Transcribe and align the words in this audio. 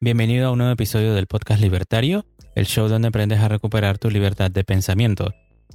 Bienvenido 0.00 0.48
a 0.48 0.50
un 0.52 0.58
nuevo 0.58 0.72
episodio 0.72 1.14
del 1.14 1.26
podcast 1.26 1.60
Libertario, 1.60 2.24
el 2.54 2.66
show 2.66 2.88
donde 2.88 3.08
aprendes 3.08 3.40
a 3.40 3.48
recuperar 3.48 3.98
tu 3.98 4.10
libertad 4.10 4.50
de 4.50 4.62
pensamiento. 4.62 5.34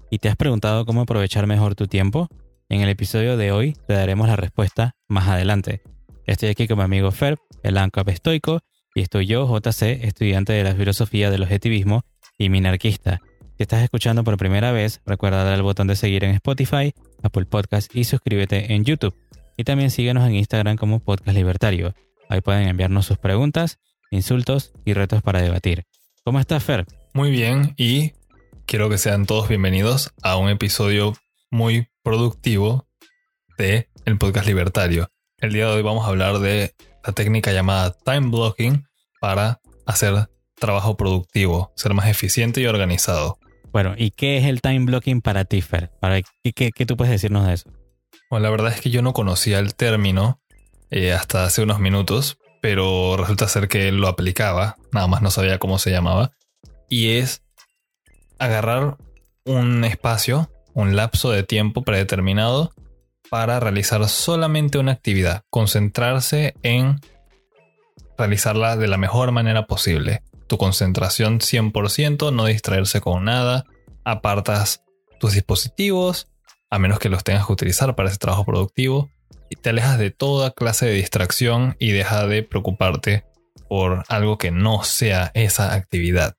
¿Y 0.10 0.20
te 0.20 0.30
has 0.30 0.36
preguntado 0.36 0.86
cómo 0.86 1.02
aprovechar 1.02 1.48
mejor 1.48 1.76
tu 1.76 1.88
tiempo? 1.88 2.28
En 2.70 2.82
el 2.82 2.90
episodio 2.90 3.36
de 3.36 3.52
hoy 3.52 3.74
te 3.88 3.94
daremos 3.94 4.28
la 4.28 4.36
respuesta 4.36 4.96
más 5.08 5.28
adelante. 5.28 5.82
Estoy 6.26 6.50
aquí 6.50 6.68
con 6.68 6.78
mi 6.78 6.84
amigo 6.84 7.12
Ferb, 7.12 7.40
el 7.64 7.78
ANCAP 7.78 8.10
estoico, 8.10 8.62
y 8.96 9.02
estoy 9.02 9.26
yo, 9.26 9.46
JC, 9.48 10.04
estudiante 10.04 10.54
de 10.54 10.64
la 10.64 10.76
filosofía 10.76 11.30
del 11.30 11.44
objetivismo 11.44 12.04
y 12.38 12.50
minarquista. 12.50 13.20
Si 13.58 13.64
estás 13.64 13.84
escuchando 13.84 14.24
por 14.24 14.38
primera 14.38 14.72
vez, 14.72 15.02
recuerda 15.06 15.44
dar 15.44 15.54
al 15.54 15.64
botón 15.64 15.88
de 15.88 15.96
seguir 15.96 16.24
en 16.24 16.32
Spotify, 16.36 16.94
Apple 17.22 17.46
Podcast 17.46 17.96
y 17.96 18.06
suscríbete 18.06 18.74
en 18.74 18.86
YouTube. 18.86 19.16
Y 19.58 19.64
también 19.64 19.92
síguenos 19.92 20.28
en 20.28 20.36
Instagram 20.36 20.78
como 20.78 21.00
Podcast 21.00 21.36
Libertario. 21.36 21.94
Ahí 22.30 22.42
pueden 22.42 22.68
enviarnos 22.68 23.06
sus 23.06 23.18
preguntas, 23.18 23.80
insultos 24.10 24.74
y 24.86 24.94
retos 24.94 25.22
para 25.22 25.42
debatir. 25.42 25.86
¿Cómo 26.24 26.40
estás, 26.40 26.64
Fer? 26.64 26.86
Muy 27.14 27.32
bien 27.32 27.74
y 27.78 28.14
quiero 28.66 28.90
que 28.90 28.98
sean 28.98 29.26
todos 29.26 29.50
bienvenidos 29.50 30.14
a 30.22 30.38
un 30.38 30.50
episodio 30.50 31.14
muy 31.50 31.88
productivo 32.04 32.88
de 33.58 33.90
el 34.06 34.18
Podcast 34.18 34.48
Libertario. 34.48 35.10
El 35.40 35.54
día 35.54 35.68
de 35.68 35.74
hoy 35.74 35.82
vamos 35.82 36.06
a 36.06 36.10
hablar 36.10 36.40
de 36.40 36.74
la 37.06 37.14
técnica 37.14 37.52
llamada 37.52 37.96
time 38.06 38.30
blocking 38.30 38.86
para 39.20 39.60
hacer 39.86 40.30
trabajo 40.56 40.96
productivo, 40.96 41.74
ser 41.76 41.94
más 41.94 42.08
eficiente 42.08 42.62
y 42.62 42.68
organizado. 42.68 43.40
Bueno, 43.72 43.96
¿y 43.98 44.12
qué 44.12 44.38
es 44.38 44.46
el 44.46 44.62
time 44.62 44.86
blocking 44.86 45.22
para 45.22 45.46
ti, 45.46 45.62
Fer? 45.62 45.92
¿Para 46.00 46.22
qué, 46.22 46.72
qué, 46.72 46.86
tú 46.86 46.96
puedes 46.96 47.12
decirnos 47.12 47.48
de 47.48 47.54
eso? 47.54 47.70
Bueno, 48.32 48.44
la 48.44 48.50
verdad 48.50 48.72
es 48.72 48.80
que 48.80 48.90
yo 48.90 49.02
no 49.02 49.12
conocía 49.12 49.60
el 49.60 49.76
término 49.76 50.40
eh, 50.90 51.12
hasta 51.12 51.44
hace 51.44 51.64
unos 51.64 51.82
minutos, 51.82 52.38
pero 52.62 53.18
resulta 53.18 53.50
ser 53.50 53.68
que 53.68 53.92
lo 53.92 54.08
aplicaba, 54.08 54.78
nada 54.94 55.08
más 55.08 55.22
no 55.22 55.30
sabía 55.30 55.60
cómo 55.60 55.78
se 55.80 55.92
llamaba, 55.92 56.32
y 56.88 57.18
es 57.18 57.44
agarrar 58.40 58.96
un 59.44 59.84
espacio, 59.84 60.50
un 60.74 60.96
lapso 60.96 61.30
de 61.30 61.44
tiempo 61.44 61.82
predeterminado 61.82 62.72
para 63.30 63.60
realizar 63.60 64.08
solamente 64.08 64.78
una 64.78 64.94
actividad, 64.94 65.44
concentrarse 65.50 66.54
en 66.64 67.02
realizarla 68.18 68.78
de 68.78 68.88
la 68.88 68.98
mejor 68.98 69.34
manera 69.34 69.68
posible. 69.68 70.24
Tu 70.48 70.58
concentración 70.58 71.40
100%, 71.40 72.32
no 72.32 72.46
distraerse 72.46 73.02
con 73.02 73.26
nada, 73.26 73.66
apartas 74.06 74.84
tus 75.20 75.34
dispositivos, 75.34 76.31
a 76.72 76.80
menos 76.80 76.98
que 76.98 77.10
los 77.10 77.24
tengas 77.24 77.46
que 77.46 77.54
utilizar 77.54 77.96
para 77.96 78.10
ese 78.10 78.18
trabajo 78.18 78.46
productivo, 78.46 79.12
y 79.50 79.58
te 79.58 79.70
alejas 79.70 80.00
de 80.00 80.12
toda 80.12 80.52
clase 80.52 80.86
de 80.86 80.94
distracción 80.94 81.76
y 81.78 81.92
deja 81.92 82.26
de 82.26 82.42
preocuparte 82.42 83.26
por 83.68 84.06
algo 84.08 84.38
que 84.38 84.50
no 84.50 84.84
sea 84.84 85.32
esa 85.34 85.74
actividad. 85.74 86.36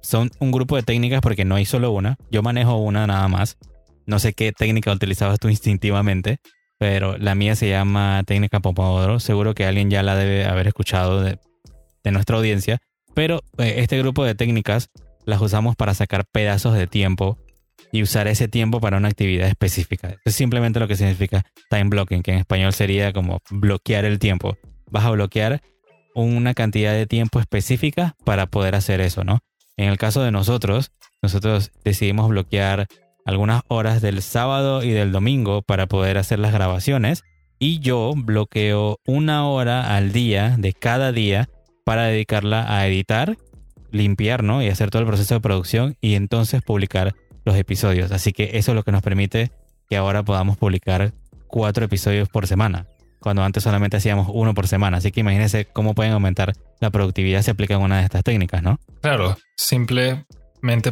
Son 0.00 0.30
un 0.38 0.50
grupo 0.50 0.76
de 0.76 0.82
técnicas 0.82 1.20
porque 1.20 1.44
no 1.44 1.56
hay 1.56 1.66
solo 1.66 1.90
una, 1.90 2.16
yo 2.30 2.42
manejo 2.42 2.78
una 2.78 3.06
nada 3.06 3.28
más. 3.28 3.58
No 4.06 4.18
sé 4.18 4.32
qué 4.32 4.52
técnica 4.52 4.90
utilizabas 4.90 5.38
tú 5.38 5.48
instintivamente, 5.50 6.38
pero 6.78 7.18
la 7.18 7.34
mía 7.34 7.54
se 7.54 7.68
llama 7.68 8.22
técnica 8.26 8.60
Pomodoro. 8.60 9.20
Seguro 9.20 9.54
que 9.54 9.66
alguien 9.66 9.90
ya 9.90 10.02
la 10.02 10.16
debe 10.16 10.46
haber 10.46 10.68
escuchado 10.68 11.20
de, 11.20 11.38
nuestra 12.10 12.38
audiencia. 12.38 12.78
Pero 13.12 13.42
eh, 13.58 13.74
este 13.78 13.98
grupo 13.98 14.24
de 14.24 14.34
técnicas 14.34 14.88
las 15.26 15.42
usamos 15.42 15.76
para 15.76 15.92
sacar 15.92 16.24
pedazos 16.32 16.72
de 16.72 16.86
tiempo 16.86 17.36
y 17.92 18.02
usar 18.02 18.28
ese 18.28 18.48
tiempo 18.48 18.80
para 18.80 18.96
una 18.96 19.08
actividad 19.08 19.48
específica. 19.48 20.16
es 20.24 20.34
simplemente 20.34 20.80
lo 20.80 20.88
que 20.88 20.96
significa 20.96 21.44
time 21.70 21.84
blocking, 21.84 22.22
que 22.22 22.32
en 22.32 22.38
español 22.38 22.72
sería 22.72 23.12
como 23.12 23.40
bloquear 23.50 24.04
el 24.04 24.18
tiempo. 24.18 24.56
Vas 24.90 25.04
a 25.04 25.10
bloquear 25.10 25.60
una 26.14 26.54
cantidad 26.54 26.92
de 26.92 27.06
tiempo 27.06 27.40
específica 27.40 28.16
para 28.24 28.46
poder 28.46 28.74
hacer 28.74 29.00
eso, 29.00 29.24
¿no? 29.24 29.38
En 29.76 29.88
el 29.88 29.98
caso 29.98 30.22
de 30.22 30.32
nosotros, 30.32 30.90
nosotros 31.22 31.70
decidimos 31.84 32.28
bloquear 32.28 32.86
algunas 33.24 33.62
horas 33.68 34.02
del 34.02 34.22
sábado 34.22 34.82
y 34.82 34.90
del 34.90 35.12
domingo 35.12 35.62
para 35.62 35.86
poder 35.86 36.18
hacer 36.18 36.38
las 36.38 36.52
grabaciones 36.52 37.24
y 37.58 37.80
yo 37.80 38.14
bloqueo 38.16 38.98
una 39.06 39.46
hora 39.46 39.96
al 39.96 40.12
día 40.12 40.56
de 40.58 40.72
cada 40.72 41.12
día 41.12 41.48
para 41.84 42.04
dedicarla 42.04 42.74
a 42.74 42.86
editar, 42.86 43.36
limpiar 43.90 44.42
¿no? 44.42 44.62
y 44.62 44.68
hacer 44.68 44.90
todo 44.90 45.02
el 45.02 45.08
proceso 45.08 45.34
de 45.34 45.40
producción 45.40 45.96
y 46.00 46.14
entonces 46.14 46.62
publicar 46.62 47.14
los 47.44 47.56
episodios. 47.56 48.12
Así 48.12 48.32
que 48.32 48.58
eso 48.58 48.72
es 48.72 48.76
lo 48.76 48.82
que 48.82 48.92
nos 48.92 49.02
permite 49.02 49.50
que 49.88 49.96
ahora 49.96 50.22
podamos 50.22 50.56
publicar 50.56 51.12
cuatro 51.46 51.84
episodios 51.84 52.28
por 52.28 52.46
semana, 52.46 52.86
cuando 53.20 53.42
antes 53.42 53.62
solamente 53.62 53.96
hacíamos 53.96 54.28
uno 54.30 54.54
por 54.54 54.68
semana. 54.68 54.98
Así 54.98 55.12
que 55.12 55.20
imagínense 55.20 55.64
cómo 55.66 55.94
pueden 55.94 56.12
aumentar 56.12 56.52
la 56.80 56.90
productividad 56.90 57.42
si 57.42 57.50
aplican 57.50 57.80
una 57.80 57.98
de 57.98 58.04
estas 58.04 58.24
técnicas, 58.24 58.62
¿no? 58.62 58.78
Claro, 59.00 59.36
simple 59.56 60.26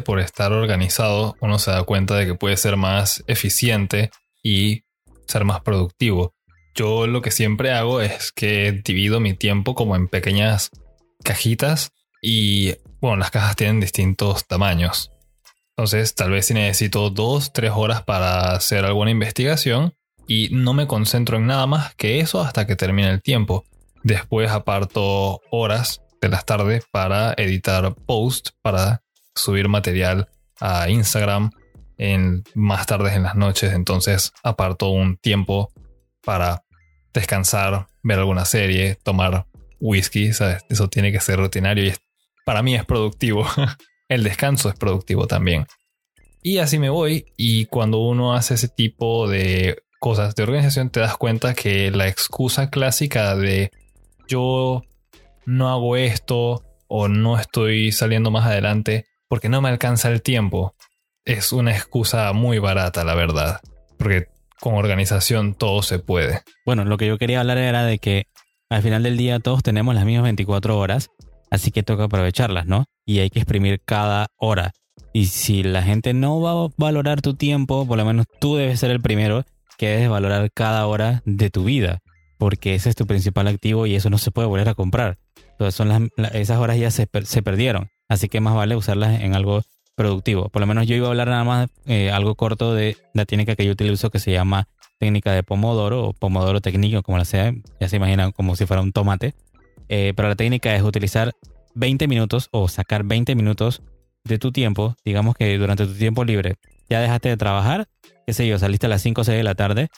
por 0.05 0.19
estar 0.19 0.51
organizado, 0.53 1.35
uno 1.41 1.59
se 1.59 1.71
da 1.71 1.83
cuenta 1.83 2.15
de 2.15 2.25
que 2.25 2.35
puede 2.35 2.57
ser 2.57 2.77
más 2.77 3.23
eficiente 3.27 4.11
y 4.41 4.83
ser 5.27 5.43
más 5.43 5.61
productivo. 5.61 6.33
Yo 6.73 7.07
lo 7.07 7.21
que 7.21 7.31
siempre 7.31 7.73
hago 7.73 8.01
es 8.01 8.31
que 8.31 8.81
divido 8.83 9.19
mi 9.19 9.33
tiempo 9.33 9.75
como 9.75 9.95
en 9.95 10.07
pequeñas 10.07 10.69
cajitas 11.23 11.91
y 12.21 12.75
bueno, 13.01 13.17
las 13.17 13.31
cajas 13.31 13.55
tienen 13.55 13.79
distintos 13.79 14.47
tamaños. 14.47 15.11
Entonces, 15.77 16.15
tal 16.15 16.31
vez 16.31 16.47
si 16.47 16.55
necesito 16.55 17.11
dos, 17.11 17.53
tres 17.53 17.71
horas 17.75 18.01
para 18.01 18.53
hacer 18.53 18.83
alguna 18.83 19.11
investigación 19.11 19.93
y 20.27 20.49
no 20.51 20.73
me 20.73 20.87
concentro 20.87 21.37
en 21.37 21.45
nada 21.45 21.67
más 21.67 21.93
que 21.93 22.19
eso 22.19 22.41
hasta 22.41 22.65
que 22.65 22.75
termine 22.75 23.11
el 23.11 23.21
tiempo. 23.21 23.63
Después 24.01 24.49
aparto 24.49 25.39
horas 25.51 26.01
de 26.19 26.29
las 26.29 26.45
tardes 26.45 26.83
para 26.91 27.35
editar 27.37 27.93
posts, 27.93 28.55
para 28.63 29.03
subir 29.35 29.69
material 29.69 30.27
a 30.59 30.89
Instagram 30.89 31.51
en 31.99 32.43
más 32.55 32.87
tardes 32.87 33.13
en 33.13 33.21
las 33.21 33.35
noches, 33.35 33.73
entonces 33.73 34.33
aparto 34.41 34.89
un 34.89 35.17
tiempo 35.17 35.71
para 36.23 36.63
descansar, 37.13 37.85
ver 38.01 38.17
alguna 38.17 38.45
serie, 38.45 38.97
tomar 39.03 39.45
whisky, 39.79 40.31
Eso 40.69 40.89
tiene 40.89 41.11
que 41.11 41.19
ser 41.19 41.37
rutinario 41.37 41.85
y 41.85 41.93
para 42.45 42.63
mí 42.63 42.73
es 42.73 42.83
productivo. 42.83 43.45
El 44.09 44.23
descanso 44.23 44.69
es 44.69 44.75
productivo 44.75 45.27
también. 45.27 45.67
Y 46.41 46.59
así 46.59 46.79
me 46.79 46.89
voy 46.89 47.25
y 47.35 47.65
cuando 47.65 47.99
uno 47.99 48.33
hace 48.33 48.53
ese 48.53 48.69
tipo 48.69 49.27
de 49.27 49.83
cosas 49.99 50.35
de 50.35 50.43
organización 50.43 50.89
te 50.89 50.99
das 50.99 51.17
cuenta 51.17 51.53
que 51.53 51.91
la 51.91 52.07
excusa 52.07 52.69
clásica 52.69 53.35
de 53.35 53.71
yo 54.27 54.83
no 55.45 55.69
hago 55.69 55.97
esto 55.97 56.63
o 56.87 57.07
no 57.07 57.39
estoy 57.39 57.91
saliendo 57.91 58.31
más 58.31 58.45
adelante 58.45 59.05
porque 59.27 59.49
no 59.49 59.61
me 59.61 59.69
alcanza 59.69 60.09
el 60.09 60.21
tiempo. 60.21 60.75
Es 61.25 61.51
una 61.51 61.71
excusa 61.71 62.31
muy 62.33 62.59
barata, 62.59 63.03
la 63.03 63.15
verdad. 63.15 63.59
Porque 63.97 64.27
con 64.59 64.75
organización 64.75 65.53
todo 65.53 65.81
se 65.83 65.99
puede. 65.99 66.41
Bueno, 66.65 66.85
lo 66.85 66.97
que 66.97 67.07
yo 67.07 67.17
quería 67.17 67.41
hablar 67.41 67.57
era 67.57 67.83
de 67.83 67.99
que 67.99 68.27
al 68.69 68.81
final 68.81 69.03
del 69.03 69.17
día 69.17 69.39
todos 69.39 69.63
tenemos 69.63 69.95
las 69.95 70.05
mismas 70.05 70.23
24 70.23 70.77
horas, 70.77 71.09
así 71.49 71.71
que 71.71 71.83
toca 71.83 72.05
aprovecharlas, 72.05 72.65
¿no? 72.65 72.85
Y 73.05 73.19
hay 73.19 73.29
que 73.29 73.39
exprimir 73.39 73.81
cada 73.83 74.27
hora. 74.37 74.73
Y 75.13 75.27
si 75.27 75.63
la 75.63 75.81
gente 75.81 76.13
no 76.13 76.41
va 76.41 76.65
a 76.65 76.69
valorar 76.77 77.21
tu 77.21 77.33
tiempo, 77.33 77.87
por 77.87 77.97
lo 77.97 78.05
menos 78.05 78.25
tú 78.39 78.55
debes 78.55 78.79
ser 78.79 78.91
el 78.91 79.01
primero 79.01 79.45
que 79.77 79.89
debes 79.89 80.09
valorar 80.09 80.51
cada 80.51 80.85
hora 80.87 81.21
de 81.25 81.49
tu 81.49 81.63
vida, 81.63 81.99
porque 82.37 82.75
ese 82.75 82.89
es 82.89 82.95
tu 82.95 83.07
principal 83.07 83.47
activo 83.47 83.85
y 83.85 83.95
eso 83.95 84.09
no 84.09 84.17
se 84.17 84.31
puede 84.31 84.47
volver 84.47 84.69
a 84.69 84.75
comprar. 84.75 85.17
Entonces 85.51 85.75
son 85.75 86.11
esas 86.33 86.59
horas 86.59 86.77
ya 86.77 86.91
se, 86.91 87.07
perdieron. 87.07 87.89
Así 88.09 88.29
que 88.29 88.41
más 88.41 88.55
vale 88.55 88.75
usarlas 88.75 89.21
en 89.21 89.35
algo 89.35 89.63
productivo. 89.95 90.49
Por 90.49 90.59
lo 90.59 90.67
menos 90.67 90.85
yo 90.85 90.95
iba 90.95 91.07
a 91.07 91.09
hablar 91.09 91.29
nada 91.29 91.43
más 91.43 91.69
eh, 91.87 92.11
algo 92.11 92.35
corto 92.35 92.75
de 92.75 92.95
la 93.13 93.25
técnica 93.25 93.55
que 93.55 93.65
yo 93.65 93.71
utilizo 93.71 94.11
que 94.11 94.19
se 94.19 94.31
llama 94.31 94.67
técnica 94.99 95.31
de 95.31 95.43
pomodoro 95.43 96.05
o 96.05 96.13
pomodoro 96.13 96.61
técnico, 96.61 97.01
como 97.01 97.17
la 97.17 97.25
sea. 97.25 97.53
Ya 97.79 97.89
se 97.89 97.95
imaginan 97.95 98.31
como 98.31 98.55
si 98.55 98.65
fuera 98.65 98.81
un 98.81 98.91
tomate. 98.91 99.33
Eh, 99.89 100.13
pero 100.15 100.29
la 100.29 100.35
técnica 100.35 100.75
es 100.75 100.81
utilizar 100.81 101.33
20 101.75 102.07
minutos 102.07 102.49
o 102.51 102.67
sacar 102.67 103.03
20 103.03 103.35
minutos 103.35 103.81
de 104.23 104.39
tu 104.39 104.51
tiempo. 104.51 104.95
Digamos 105.05 105.35
que 105.35 105.57
durante 105.57 105.85
tu 105.85 105.93
tiempo 105.93 106.25
libre 106.25 106.55
ya 106.89 107.01
dejaste 107.01 107.29
de 107.29 107.37
trabajar, 107.37 107.87
qué 108.25 108.33
sé 108.33 108.47
yo, 108.47 108.57
saliste 108.59 108.85
a 108.85 108.89
las 108.89 109.01
5 109.01 109.21
o 109.21 109.23
6 109.23 109.37
de 109.37 109.43
la 109.43 109.55
tarde. 109.55 109.89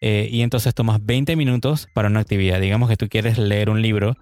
Eh, 0.00 0.28
y 0.30 0.42
entonces 0.42 0.74
tomas 0.74 1.04
20 1.04 1.36
minutos 1.36 1.88
para 1.94 2.08
una 2.08 2.20
actividad. 2.20 2.60
Digamos 2.60 2.88
que 2.88 2.96
tú 2.96 3.08
quieres 3.08 3.38
leer 3.38 3.70
un 3.70 3.80
libro 3.80 4.14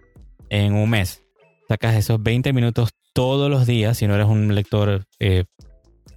en 0.50 0.74
un 0.74 0.90
mes. 0.90 1.22
Sacas 1.68 1.96
esos 1.96 2.22
20 2.22 2.52
minutos 2.52 2.90
todos 3.12 3.50
los 3.50 3.66
días, 3.66 3.98
si 3.98 4.06
no 4.06 4.14
eres 4.14 4.26
un 4.26 4.54
lector 4.54 5.06
eh, 5.18 5.44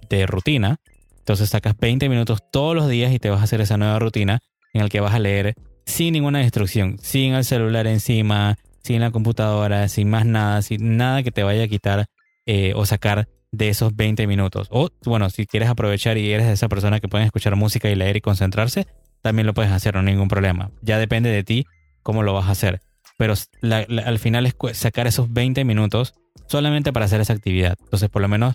de 0.08 0.26
rutina, 0.26 0.80
entonces 1.18 1.50
sacas 1.50 1.76
20 1.78 2.08
minutos 2.08 2.40
todos 2.50 2.74
los 2.74 2.88
días 2.88 3.12
y 3.12 3.18
te 3.18 3.30
vas 3.30 3.40
a 3.40 3.44
hacer 3.44 3.60
esa 3.60 3.76
nueva 3.76 3.98
rutina 3.98 4.40
en 4.72 4.82
la 4.82 4.88
que 4.88 5.00
vas 5.00 5.14
a 5.14 5.18
leer 5.18 5.54
sin 5.86 6.12
ninguna 6.12 6.42
instrucción, 6.42 6.98
sin 7.00 7.34
el 7.34 7.44
celular 7.44 7.86
encima, 7.86 8.56
sin 8.88 9.02
la 9.02 9.10
computadora, 9.10 9.86
sin 9.88 10.08
más 10.08 10.24
nada, 10.24 10.62
sin 10.62 10.96
nada 10.96 11.22
que 11.22 11.30
te 11.30 11.42
vaya 11.42 11.64
a 11.64 11.68
quitar 11.68 12.06
eh, 12.46 12.72
o 12.74 12.86
sacar 12.86 13.28
de 13.52 13.68
esos 13.68 13.94
20 13.94 14.26
minutos. 14.26 14.68
O 14.70 14.88
bueno, 15.04 15.28
si 15.28 15.44
quieres 15.44 15.68
aprovechar 15.68 16.16
y 16.16 16.32
eres 16.32 16.46
esa 16.46 16.70
persona 16.70 16.98
que 16.98 17.06
puede 17.06 17.24
escuchar 17.24 17.54
música 17.54 17.90
y 17.90 17.94
leer 17.94 18.16
y 18.16 18.22
concentrarse, 18.22 18.86
también 19.20 19.46
lo 19.46 19.52
puedes 19.52 19.72
hacer, 19.72 19.92
no 19.92 20.00
hay 20.00 20.06
ningún 20.06 20.28
problema. 20.28 20.70
Ya 20.80 20.98
depende 20.98 21.28
de 21.28 21.44
ti 21.44 21.66
cómo 22.02 22.22
lo 22.22 22.32
vas 22.32 22.46
a 22.46 22.52
hacer. 22.52 22.80
pero 23.18 23.34
al 24.06 24.18
final 24.18 24.46
es 24.46 24.54
sacar 24.72 25.06
esos 25.06 25.30
20 25.34 25.66
minutos 25.66 26.14
solamente 26.46 26.90
para 26.90 27.04
hacer 27.04 27.20
esa 27.20 27.34
actividad. 27.34 27.76
Entonces, 27.78 28.08
por 28.08 28.22
lo 28.22 28.28
menos 28.28 28.54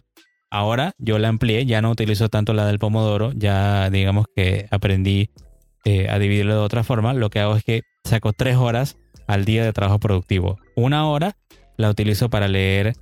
ahora 0.49 0.93
yo 0.97 1.19
la 1.19 1.27
amplié, 1.27 1.67
ya 1.67 1.83
no 1.83 1.91
utilizo 1.91 2.29
tanto 2.29 2.53
la 2.53 2.65
del 2.65 2.79
pomodoro, 2.79 3.33
ya 3.35 3.91
digamos 3.91 4.25
que 4.35 4.65
aprendí 4.71 5.29
eh, 5.85 6.09
a 6.09 6.17
dividirlo 6.17 6.55
de 6.55 6.61
otra 6.61 6.83
forma. 6.83 7.13
Lo 7.13 7.29
que 7.29 7.39
hago 7.39 7.55
es 7.55 7.63
que 7.63 7.83
saco 8.03 8.33
tres 8.33 8.55
horas 8.55 8.97
al 9.27 9.45
día 9.45 9.63
de 9.63 9.73
trabajo 9.73 9.99
productivo. 9.99 10.57
Una 10.75 11.07
hora 11.07 11.35
la 11.77 11.89
utilizo 11.89 12.29
para 12.29 12.47
leer, 12.47 12.93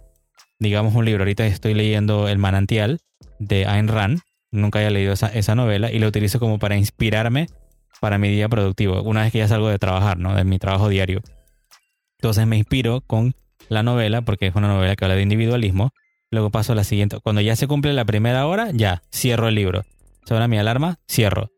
digamos, 0.59 0.95
un 0.95 1.05
libro. 1.05 1.23
Ahorita 1.23 1.45
estoy 1.45 1.73
leyendo 1.73 2.27
El 2.27 2.37
manantial 2.37 2.99
de 3.39 3.65
Ayn 3.65 3.87
Rand. 3.87 4.19
Nunca 4.51 4.79
había 4.79 4.91
leído 4.91 5.13
esa, 5.13 5.27
esa 5.27 5.55
novela 5.55 5.91
y 5.91 5.99
la 5.99 6.07
utilizo 6.07 6.39
como 6.39 6.59
para 6.59 6.75
inspirarme 6.75 7.47
para 8.01 8.17
mi 8.17 8.29
día 8.29 8.49
productivo, 8.49 9.03
una 9.03 9.21
vez 9.21 9.31
que 9.31 9.37
ya 9.37 9.47
salgo 9.47 9.69
de 9.69 9.77
trabajar, 9.77 10.17
¿no? 10.17 10.35
De 10.35 10.43
mi 10.43 10.57
trabajo 10.57 10.89
diario. 10.89 11.21
Entonces 12.17 12.47
me 12.47 12.57
inspiro 12.57 13.01
con 13.01 13.35
la 13.69 13.83
novela, 13.83 14.23
porque 14.23 14.47
es 14.47 14.55
una 14.55 14.67
novela 14.67 14.95
que 14.95 15.05
habla 15.05 15.15
de 15.15 15.21
individualismo. 15.21 15.91
Luego 16.31 16.49
paso 16.49 16.73
a 16.73 16.75
la 16.75 16.83
siguiente. 16.83 17.19
Cuando 17.21 17.41
ya 17.41 17.55
se 17.55 17.67
cumple 17.67 17.93
la 17.93 18.05
primera 18.05 18.47
hora, 18.47 18.71
ya, 18.73 19.03
cierro 19.11 19.47
el 19.47 19.55
libro. 19.55 19.83
Suena 20.25 20.47
mi 20.47 20.57
alarma, 20.57 20.99
cierro. 21.07 21.51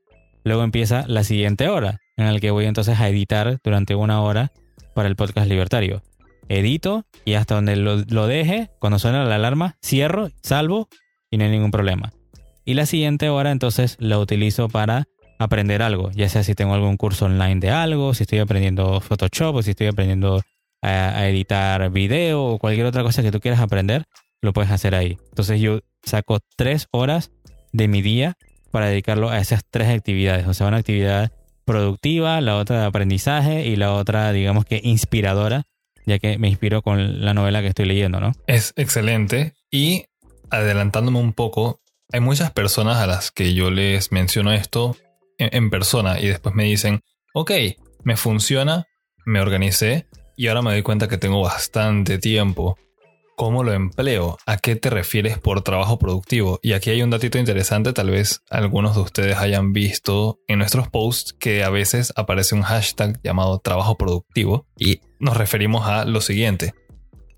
Luego 0.43 0.63
empieza 0.63 1.05
la 1.07 1.23
siguiente 1.23 1.69
hora, 1.69 1.99
en 2.17 2.31
la 2.31 2.39
que 2.39 2.51
voy 2.51 2.65
entonces 2.65 2.99
a 2.99 3.09
editar 3.09 3.59
durante 3.63 3.95
una 3.95 4.21
hora 4.21 4.51
para 4.93 5.07
el 5.07 5.15
podcast 5.15 5.47
libertario. 5.47 6.01
Edito 6.49 7.05
y 7.25 7.33
hasta 7.33 7.55
donde 7.55 7.75
lo, 7.75 8.27
deje, 8.27 8.69
cuando 8.79 8.99
suena 8.99 9.23
la 9.25 9.35
alarma, 9.35 9.77
cierro, 9.81 10.29
salvo 10.41 10.89
y 11.31 11.37
no 11.37 11.45
hay 11.45 11.51
ningún 11.51 11.71
problema. 11.71 12.11
Y 12.65 12.75
la 12.75 12.85
siguiente 12.85 13.29
hora 13.29 13.51
entonces 13.51 13.97
la 13.99 14.19
utilizo 14.19 14.69
para 14.69 15.05
aprender 15.39 15.81
algo, 15.81 16.11
ya 16.11 16.29
sea 16.29 16.43
si 16.43 16.53
tengo 16.53 16.73
algún 16.73 16.95
curso 16.95 17.25
online 17.25 17.59
de 17.59 17.71
algo, 17.71 18.13
si 18.13 18.23
estoy 18.23 18.39
aprendiendo 18.39 19.01
Photoshop 19.01 19.55
o 19.55 19.61
si 19.61 19.71
estoy 19.71 19.87
aprendiendo 19.87 20.41
a, 20.81 21.27
editar 21.27 21.89
video 21.91 22.43
o 22.43 22.59
cualquier 22.59 22.85
otra 22.85 23.03
cosa 23.03 23.23
que 23.23 23.31
tú 23.31 23.39
quieras 23.39 23.59
aprender, 23.59 24.05
lo 24.41 24.53
puedes 24.53 24.71
hacer 24.71 24.95
ahí. 24.95 25.17
Entonces 25.29 25.59
yo 25.59 25.79
saco 26.03 26.39
tres 26.55 26.87
horas 26.91 27.31
de 27.71 27.87
mi 27.87 28.01
día 28.01 28.37
para 28.71 28.87
dedicarlo 28.87 29.29
a 29.29 29.39
esas 29.39 29.63
tres 29.69 29.89
actividades. 29.89 30.47
O 30.47 30.53
sea, 30.53 30.67
una 30.67 30.77
actividad 30.77 31.31
productiva, 31.65 32.39
la 32.41 32.57
otra 32.57 32.81
de 32.81 32.85
aprendizaje 32.85 33.65
y 33.65 33.75
la 33.75 33.93
otra, 33.93 34.31
digamos 34.31 34.65
que 34.65 34.79
inspiradora, 34.83 35.63
ya 36.05 36.19
que 36.19 36.37
me 36.37 36.49
inspiro 36.49 36.81
con 36.81 37.23
la 37.23 37.33
novela 37.33 37.61
que 37.61 37.67
estoy 37.67 37.85
leyendo, 37.85 38.19
¿no? 38.19 38.31
Es 38.47 38.73
excelente. 38.75 39.53
Y 39.71 40.05
adelantándome 40.49 41.19
un 41.19 41.33
poco, 41.33 41.81
hay 42.11 42.19
muchas 42.19 42.51
personas 42.51 42.97
a 42.97 43.07
las 43.07 43.31
que 43.31 43.53
yo 43.53 43.71
les 43.71 44.11
menciono 44.11 44.51
esto 44.51 44.95
en, 45.37 45.69
persona 45.69 46.19
y 46.19 46.27
después 46.27 46.53
me 46.53 46.65
dicen, 46.65 47.01
ok, 47.33 47.51
me 48.03 48.17
funciona, 48.17 48.85
me 49.25 49.39
organicé 49.39 50.07
y 50.37 50.47
ahora 50.47 50.61
me 50.61 50.71
doy 50.71 50.83
cuenta 50.83 51.07
que 51.07 51.17
tengo 51.17 51.41
bastante 51.41 52.19
tiempo. 52.19 52.77
¿Cómo 53.35 53.63
lo 53.63 53.73
empleo? 53.73 54.37
¿A 54.45 54.57
qué 54.57 54.75
te 54.75 54.89
refieres 54.89 55.39
por 55.39 55.61
trabajo 55.61 55.97
productivo? 55.97 56.59
Y 56.61 56.73
aquí 56.73 56.91
hay 56.91 57.01
un 57.01 57.09
datito 57.09 57.39
interesante, 57.39 57.91
tal 57.91 58.11
vez 58.11 58.41
algunos 58.49 58.95
de 58.95 59.01
ustedes 59.01 59.37
hayan 59.37 59.73
visto 59.73 60.39
en 60.47 60.59
nuestros 60.59 60.87
posts 60.89 61.33
que 61.33 61.63
a 61.63 61.69
veces 61.69 62.13
aparece 62.15 62.53
un 62.53 62.61
hashtag 62.61 63.19
llamado 63.23 63.59
trabajo 63.59 63.97
productivo 63.97 64.67
y 64.77 65.01
nos 65.19 65.35
referimos 65.35 65.87
a 65.87 66.05
lo 66.05 66.21
siguiente. 66.21 66.75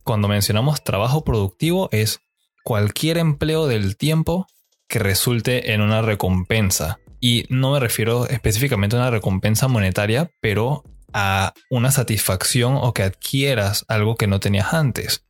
Cuando 0.03 0.27
mencionamos 0.27 0.83
trabajo 0.83 1.23
productivo 1.23 1.87
es 1.91 2.19
cualquier 2.63 3.17
empleo 3.17 3.67
del 3.67 3.95
tiempo 3.95 4.47
que 4.87 4.99
resulte 4.99 5.73
en 5.73 5.81
una 5.81 6.01
recompensa, 6.01 6.99
y 7.21 7.45
no 7.49 7.71
me 7.71 7.79
refiero 7.79 8.27
específicamente 8.27 8.95
a 8.95 8.99
una 8.99 9.09
recompensa 9.09 9.67
monetaria, 9.67 10.29
pero 10.41 10.83
a 11.11 11.53
una 11.69 11.91
satisfacción 11.91 12.75
o 12.75 12.93
que 12.93 13.03
adquieras 13.03 13.85
algo 13.87 14.15
que 14.15 14.27
no 14.27 14.39
tenías 14.39 14.73
antes. 14.73 15.24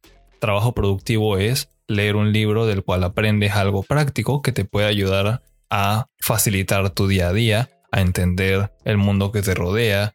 Trabajo 0.45 0.73
productivo 0.75 1.39
es 1.39 1.71
leer 1.87 2.15
un 2.15 2.31
libro 2.31 2.67
del 2.67 2.83
cual 2.83 3.03
aprendes 3.03 3.53
algo 3.53 3.81
práctico 3.81 4.43
que 4.43 4.51
te 4.51 4.63
puede 4.63 4.85
ayudar 4.85 5.41
a 5.71 6.05
facilitar 6.19 6.91
tu 6.91 7.07
día 7.07 7.29
a 7.29 7.33
día, 7.33 7.69
a 7.91 8.01
entender 8.01 8.71
el 8.83 8.97
mundo 8.97 9.31
que 9.31 9.41
te 9.41 9.55
rodea, 9.55 10.13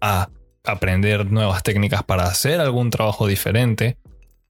a 0.00 0.28
aprender 0.62 1.32
nuevas 1.32 1.64
técnicas 1.64 2.04
para 2.04 2.26
hacer 2.26 2.60
algún 2.60 2.90
trabajo 2.90 3.26
diferente. 3.26 3.98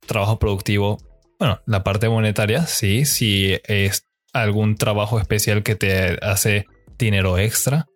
Trabajo 0.06 0.38
productivo, 0.38 0.99
bueno, 1.38 1.62
la 1.64 1.82
parte 1.82 2.11
monetaria, 2.11 2.67
sí, 2.67 3.06
si 3.06 3.58
es 3.64 4.06
algún 4.34 4.76
trabajo 4.76 5.19
especial 5.19 5.62
que 5.62 5.76
te 5.76 6.19
hace 6.20 6.67
dinero 6.99 7.38
extra. 7.38 7.87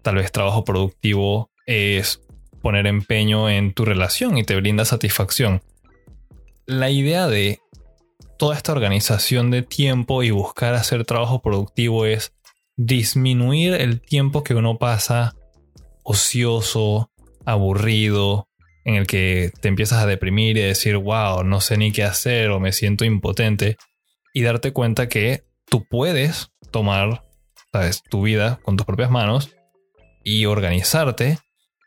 Tal 0.00 0.14
vez 0.14 0.32
trabajo 0.32 0.64
productivo 0.64 1.50
es 1.66 2.22
poner 2.62 2.86
empeño 2.86 3.50
en 3.50 3.74
tu 3.74 3.84
relación 3.84 4.38
y 4.38 4.44
te 4.44 4.56
brinda 4.56 4.86
satisfacción. 4.86 5.60
La 6.66 6.90
idea 6.90 7.28
de 7.28 7.60
toda 8.38 8.56
esta 8.56 8.72
organización 8.72 9.52
de 9.52 9.62
tiempo 9.62 10.24
y 10.24 10.32
buscar 10.32 10.74
hacer 10.74 11.04
trabajo 11.04 11.40
productivo 11.40 12.06
es 12.06 12.32
disminuir 12.76 13.74
el 13.74 14.00
tiempo 14.00 14.42
que 14.42 14.54
uno 14.54 14.76
pasa 14.76 15.36
ocioso, 16.02 17.10
aburrido, 17.44 18.48
en 18.84 18.96
el 18.96 19.06
que 19.06 19.52
te 19.60 19.68
empiezas 19.68 20.02
a 20.02 20.06
deprimir 20.06 20.56
y 20.56 20.62
decir, 20.62 20.96
wow, 20.96 21.44
no 21.44 21.60
sé 21.60 21.76
ni 21.76 21.92
qué 21.92 22.02
hacer 22.02 22.50
o 22.50 22.58
me 22.58 22.72
siento 22.72 23.04
impotente, 23.04 23.76
y 24.34 24.42
darte 24.42 24.72
cuenta 24.72 25.08
que 25.08 25.44
tú 25.66 25.86
puedes 25.88 26.50
tomar, 26.72 27.22
sabes, 27.72 28.02
tu 28.02 28.22
vida 28.22 28.58
con 28.62 28.76
tus 28.76 28.86
propias 28.86 29.10
manos 29.10 29.50
y 30.24 30.46
organizarte 30.46 31.38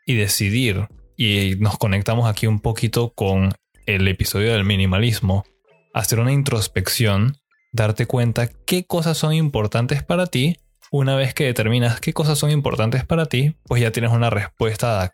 y 0.06 0.14
decidir. 0.14 0.88
Y 1.16 1.56
nos 1.58 1.76
conectamos 1.76 2.28
aquí 2.28 2.46
un 2.46 2.60
poquito 2.60 3.12
con 3.12 3.52
el 3.94 4.06
episodio 4.08 4.52
del 4.52 4.64
minimalismo. 4.64 5.44
Hacer 5.92 6.20
una 6.20 6.32
introspección, 6.32 7.38
darte 7.72 8.06
cuenta 8.06 8.48
qué 8.66 8.86
cosas 8.86 9.18
son 9.18 9.32
importantes 9.32 10.02
para 10.02 10.26
ti. 10.26 10.58
Una 10.92 11.16
vez 11.16 11.34
que 11.34 11.44
determinas 11.44 12.00
qué 12.00 12.12
cosas 12.12 12.38
son 12.38 12.50
importantes 12.50 13.04
para 13.04 13.26
ti, 13.26 13.56
pues 13.64 13.82
ya 13.82 13.90
tienes 13.90 14.12
una 14.12 14.30
respuesta 14.30 15.02
a 15.02 15.12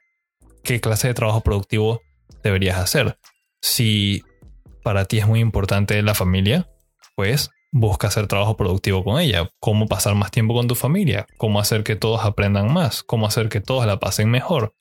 qué 0.63 0.81
clase 0.81 1.09
de 1.09 1.15
trabajo 1.15 1.41
productivo 1.41 2.03
deberías 2.43 2.79
hacer. 2.79 3.19
Si 3.63 4.23
para 4.83 5.07
ti 5.07 5.19
es 5.19 5.27
muy 5.27 5.41
importante 5.41 6.01
la 6.03 6.15
familia, 6.15 6.69
pues 7.15 7.51
busca 7.73 8.09
hacer 8.09 8.27
trabajo 8.27 8.57
productivo 8.57 9.05
con 9.05 9.21
ella, 9.21 9.51
cómo 9.59 9.87
pasar 9.87 10.15
más 10.15 10.31
tiempo 10.31 10.55
con 10.55 10.67
tu 10.67 10.75
familia, 10.75 11.27
cómo 11.39 11.61
hacer 11.61 11.83
que 11.83 11.97
todos 11.97 12.25
aprendan 12.25 12.73
más, 12.73 13.03
cómo 13.03 13.27
hacer 13.27 13.49
que 13.49 13.61
todos 13.61 13.87
la 13.87 13.99
pasen 13.99 14.31
mejor. 14.31 14.75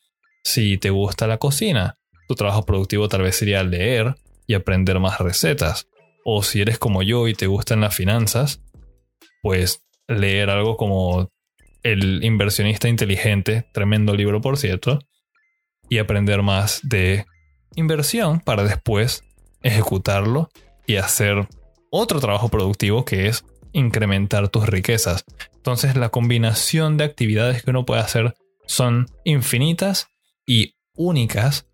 Si 0.43 0.77
te 0.77 0.91
gusta 0.91 1.27
la 1.27 1.37
cocina, 1.37 1.97
tu 2.27 2.35
trabajo 2.35 2.65
productivo 2.65 3.07
tal 3.09 3.21
vez 3.21 3.35
sería 3.35 3.63
leer 3.63 4.15
y 4.47 4.53
aprender 4.53 4.99
más 4.99 5.19
recetas. 5.19 5.87
O 6.23 6.43
si 6.43 6.61
eres 6.61 6.79
como 6.79 7.03
yo 7.03 7.27
y 7.27 7.33
te 7.33 7.47
gustan 7.47 7.81
las 7.81 7.95
finanzas, 7.95 8.61
pues 9.41 9.81
leer 10.07 10.49
algo 10.49 10.77
como 10.77 11.31
El 11.83 12.23
inversionista 12.23 12.89
inteligente, 12.89 13.67
tremendo 13.71 14.15
libro 14.15 14.41
por 14.41 14.57
cierto, 14.57 14.99
y 15.87 15.99
aprender 15.99 16.41
más 16.41 16.79
de 16.81 17.25
inversión 17.75 18.39
para 18.39 18.63
después 18.63 19.23
ejecutarlo 19.61 20.49
y 20.87 20.95
hacer 20.95 21.47
otro 21.91 22.19
trabajo 22.19 22.49
productivo 22.49 23.05
que 23.05 23.27
es 23.27 23.45
incrementar 23.71 24.49
tus 24.49 24.67
riquezas. 24.67 25.25
Entonces 25.55 25.95
la 25.95 26.09
combinación 26.09 26.97
de 26.97 27.03
actividades 27.03 27.61
que 27.61 27.69
uno 27.69 27.85
puede 27.85 28.01
hacer 28.01 28.33
son 28.65 29.07
infinitas 29.23 30.07
y 30.47 30.75
únicas 30.95 31.67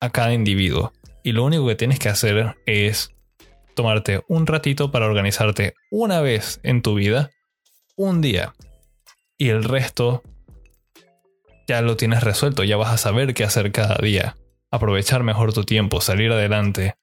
a 0.00 0.10
cada 0.10 0.32
individuo. 0.32 0.92
Y 1.22 1.32
lo 1.32 1.44
único 1.44 1.66
que 1.66 1.74
tienes 1.74 1.98
que 1.98 2.08
hacer 2.08 2.56
es 2.66 3.10
tomarte 3.74 4.22
un 4.28 4.46
ratito 4.46 4.90
para 4.90 5.06
organizarte 5.06 5.74
una 5.90 6.20
vez 6.20 6.60
en 6.62 6.82
tu 6.82 6.94
vida, 6.94 7.30
un 7.96 8.20
día. 8.20 8.54
Y 9.36 9.50
el 9.50 9.64
resto 9.64 10.22
ya 11.68 11.82
lo 11.82 11.96
tienes 11.96 12.24
resuelto, 12.24 12.64
ya 12.64 12.76
vas 12.76 12.92
a 12.92 12.98
saber 12.98 13.34
qué 13.34 13.44
hacer 13.44 13.70
cada 13.72 13.96
día. 14.02 14.36
Aprovechar 14.70 15.22
mejor 15.22 15.52
tu 15.52 15.64
tiempo, 15.64 16.00
salir 16.00 16.32
adelante, 16.32 16.94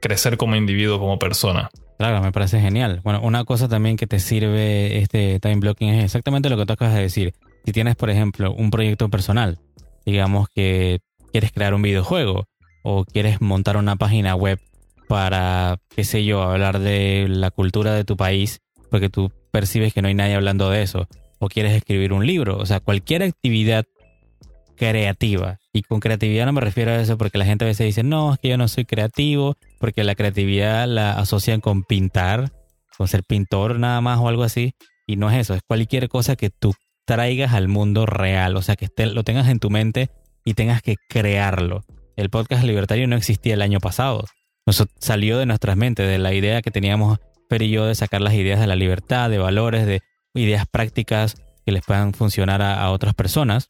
crecer 0.00 0.36
como 0.36 0.54
individuo, 0.54 0.98
como 0.98 1.18
persona. 1.18 1.70
Claro, 1.98 2.22
me 2.22 2.30
parece 2.30 2.60
genial. 2.60 3.00
Bueno, 3.02 3.20
una 3.22 3.44
cosa 3.44 3.68
también 3.68 3.96
que 3.96 4.06
te 4.06 4.20
sirve 4.20 4.98
este 4.98 5.40
time 5.40 5.56
blocking 5.56 5.88
es 5.88 6.04
exactamente 6.04 6.50
lo 6.50 6.58
que 6.58 6.66
tú 6.66 6.74
acabas 6.74 6.94
de 6.94 7.02
decir. 7.02 7.34
Si 7.64 7.72
tienes, 7.72 7.96
por 7.96 8.10
ejemplo, 8.10 8.52
un 8.52 8.70
proyecto 8.70 9.08
personal, 9.08 9.58
digamos 10.04 10.48
que 10.54 11.00
quieres 11.36 11.52
crear 11.52 11.74
un 11.74 11.82
videojuego 11.82 12.48
o 12.82 13.04
quieres 13.04 13.42
montar 13.42 13.76
una 13.76 13.96
página 13.96 14.34
web 14.34 14.58
para, 15.06 15.76
qué 15.94 16.02
sé 16.02 16.24
yo, 16.24 16.40
hablar 16.40 16.78
de 16.78 17.26
la 17.28 17.50
cultura 17.50 17.92
de 17.92 18.04
tu 18.04 18.16
país, 18.16 18.62
porque 18.90 19.10
tú 19.10 19.30
percibes 19.50 19.92
que 19.92 20.00
no 20.00 20.08
hay 20.08 20.14
nadie 20.14 20.34
hablando 20.34 20.70
de 20.70 20.80
eso, 20.80 21.08
o 21.38 21.48
quieres 21.48 21.74
escribir 21.74 22.14
un 22.14 22.26
libro, 22.26 22.56
o 22.56 22.64
sea, 22.64 22.80
cualquier 22.80 23.22
actividad 23.22 23.84
creativa. 24.78 25.58
Y 25.74 25.82
con 25.82 26.00
creatividad 26.00 26.46
no 26.46 26.54
me 26.54 26.62
refiero 26.62 26.90
a 26.90 27.02
eso 27.02 27.18
porque 27.18 27.36
la 27.36 27.44
gente 27.44 27.66
a 27.66 27.68
veces 27.68 27.84
dice, 27.84 28.02
no, 28.02 28.32
es 28.32 28.38
que 28.38 28.48
yo 28.48 28.56
no 28.56 28.66
soy 28.66 28.86
creativo, 28.86 29.58
porque 29.78 30.04
la 30.04 30.14
creatividad 30.14 30.88
la 30.88 31.18
asocian 31.18 31.60
con 31.60 31.84
pintar, 31.84 32.50
con 32.96 33.08
ser 33.08 33.24
pintor 33.24 33.78
nada 33.78 34.00
más 34.00 34.20
o 34.20 34.28
algo 34.28 34.42
así. 34.42 34.72
Y 35.06 35.16
no 35.16 35.30
es 35.30 35.36
eso, 35.36 35.52
es 35.52 35.60
cualquier 35.68 36.08
cosa 36.08 36.34
que 36.34 36.48
tú 36.48 36.72
traigas 37.04 37.52
al 37.52 37.68
mundo 37.68 38.06
real, 38.06 38.56
o 38.56 38.62
sea, 38.62 38.74
que 38.74 38.86
esté, 38.86 39.04
lo 39.04 39.22
tengas 39.22 39.48
en 39.48 39.58
tu 39.58 39.68
mente 39.68 40.08
y 40.46 40.54
tengas 40.54 40.80
que 40.80 40.96
crearlo. 41.08 41.84
el 42.16 42.30
podcast 42.30 42.64
libertario 42.64 43.06
no 43.06 43.16
existía 43.16 43.52
el 43.52 43.60
año 43.60 43.80
pasado. 43.80 44.24
Nos 44.64 44.82
salió 44.98 45.36
de 45.36 45.44
nuestras 45.44 45.76
mentes, 45.76 46.08
de 46.08 46.16
la 46.16 46.32
idea 46.32 46.62
que 46.62 46.70
teníamos 46.70 47.18
Fer 47.50 47.62
y 47.62 47.70
yo 47.70 47.84
de 47.84 47.94
sacar 47.94 48.20
las 48.20 48.34
ideas 48.34 48.58
de 48.58 48.66
la 48.66 48.74
libertad, 48.74 49.28
de 49.28 49.38
valores, 49.38 49.86
de 49.86 50.00
ideas 50.34 50.66
prácticas 50.66 51.36
que 51.64 51.72
les 51.72 51.84
puedan 51.84 52.14
funcionar 52.14 52.62
a, 52.62 52.90
otras 52.90 53.14
personas. 53.14 53.68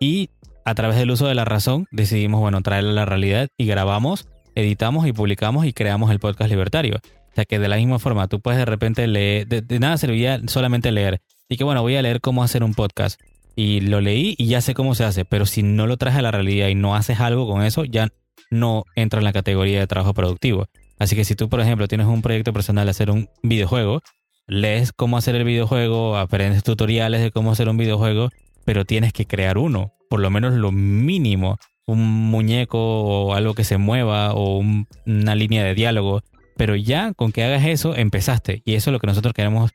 Y 0.00 0.30
a 0.64 0.74
través 0.74 0.96
del 0.96 1.10
uso 1.10 1.26
de 1.26 1.34
la 1.34 1.44
razón 1.44 1.86
decidimos, 1.90 2.40
bueno, 2.40 2.62
traerla 2.62 2.90
a 2.90 2.94
la 2.94 3.04
realidad 3.04 3.48
y 3.56 3.66
grabamos, 3.66 4.26
editamos 4.54 5.06
y 5.06 5.12
publicamos 5.12 5.66
y 5.66 5.72
creamos 5.72 6.10
el 6.10 6.18
podcast 6.18 6.50
libertario. 6.50 6.96
O 6.96 7.34
sea 7.34 7.44
que 7.44 7.58
de 7.58 7.68
la 7.68 7.76
misma 7.76 7.98
forma 7.98 8.28
tú 8.28 8.40
puedes 8.40 8.58
de 8.58 8.64
repente 8.64 9.06
leer, 9.06 9.46
de, 9.46 9.78
nada 9.78 9.98
serviría 9.98 10.40
solamente 10.46 10.90
leer. 10.90 11.20
Y 11.48 11.56
que 11.56 11.64
bueno, 11.64 11.82
voy 11.82 11.96
a 11.96 12.02
leer 12.02 12.20
cómo 12.20 12.42
hacer 12.42 12.64
un 12.64 12.74
podcast. 12.74 13.20
Y 13.56 13.80
lo 13.80 14.00
leí 14.00 14.34
y 14.38 14.46
ya 14.46 14.60
sé 14.60 14.74
cómo 14.74 14.94
se 14.94 15.04
hace, 15.04 15.24
pero 15.24 15.46
si 15.46 15.62
no 15.62 15.86
lo 15.86 15.96
traes 15.96 16.16
a 16.16 16.22
la 16.22 16.30
realidad 16.30 16.68
y 16.68 16.74
no 16.74 16.96
haces 16.96 17.20
algo 17.20 17.46
con 17.46 17.62
eso, 17.62 17.84
ya 17.84 18.08
no 18.50 18.84
entra 18.96 19.20
en 19.20 19.24
la 19.24 19.32
categoría 19.32 19.80
de 19.80 19.86
trabajo 19.86 20.14
productivo. 20.14 20.66
Así 20.98 21.16
que 21.16 21.24
si 21.24 21.34
tú, 21.34 21.48
por 21.48 21.60
ejemplo, 21.60 21.88
tienes 21.88 22.06
un 22.06 22.22
proyecto 22.22 22.52
personal 22.52 22.86
de 22.86 22.90
hacer 22.90 23.10
un 23.10 23.28
videojuego, 23.42 24.00
lees 24.46 24.92
cómo 24.92 25.16
hacer 25.16 25.34
el 25.34 25.44
videojuego, 25.44 26.16
aprendes 26.16 26.62
tutoriales 26.62 27.22
de 27.22 27.30
cómo 27.30 27.52
hacer 27.52 27.68
un 27.68 27.76
videojuego, 27.76 28.30
pero 28.64 28.84
tienes 28.84 29.12
que 29.12 29.26
crear 29.26 29.58
uno, 29.58 29.92
por 30.08 30.20
lo 30.20 30.30
menos 30.30 30.54
lo 30.54 30.72
mínimo, 30.72 31.58
un 31.86 32.00
muñeco 32.30 32.78
o 32.78 33.34
algo 33.34 33.54
que 33.54 33.64
se 33.64 33.78
mueva 33.78 34.34
o 34.34 34.62
una 35.06 35.34
línea 35.34 35.64
de 35.64 35.74
diálogo, 35.74 36.22
pero 36.56 36.76
ya 36.76 37.12
con 37.14 37.32
que 37.32 37.44
hagas 37.44 37.64
eso 37.66 37.96
empezaste 37.96 38.62
y 38.64 38.74
eso 38.74 38.90
es 38.90 38.92
lo 38.92 39.00
que 39.00 39.06
nosotros 39.06 39.34
queremos 39.34 39.70